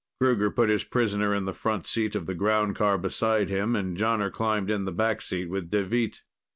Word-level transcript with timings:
Kruger 0.19 0.49
put 0.49 0.69
his 0.69 0.83
prisoner 0.83 1.31
in 1.35 1.45
the 1.45 1.53
front 1.53 1.85
seat 1.85 2.15
of 2.15 2.25
the 2.25 2.33
groundcar 2.33 2.99
beside 2.99 3.49
him, 3.49 3.75
and 3.75 3.95
Jonner 3.95 4.31
climbed 4.31 4.71
in 4.71 4.85
the 4.85 4.91
back 4.91 5.21
seat 5.21 5.47
with 5.47 5.69
Deveet. 5.69 6.23